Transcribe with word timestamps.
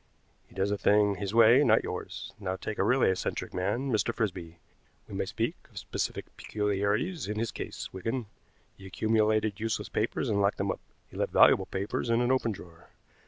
He 0.47 0.55
does 0.55 0.71
a 0.71 0.79
thing 0.79 1.17
his 1.17 1.31
way, 1.31 1.63
not 1.63 1.83
yours. 1.83 2.33
Now 2.39 2.55
take 2.55 2.79
a 2.79 2.83
really 2.83 3.11
eccentric 3.11 3.53
man 3.53 3.91
Mr. 3.91 4.11
Frisby. 4.11 4.57
We 5.07 5.13
may 5.13 5.25
speak 5.27 5.53
of 5.69 5.77
specific 5.77 6.25
peculiarities 6.37 7.27
in 7.27 7.37
his 7.37 7.51
case, 7.51 7.93
Wigan. 7.93 8.25
He 8.77 8.87
accumulated 8.87 9.59
useless 9.59 9.89
papers 9.89 10.27
and 10.27 10.41
locked 10.41 10.57
them 10.57 10.71
up. 10.71 10.79
He 11.11 11.17
left 11.17 11.31
valuable 11.33 11.67
papers 11.67 12.09
in 12.09 12.19
an 12.19 12.31
open 12.31 12.51
drawer. 12.51 12.89